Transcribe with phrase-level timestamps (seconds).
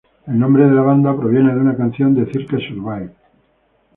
[0.25, 3.13] El nombre de la banda proviene de una canción de Circa Survive.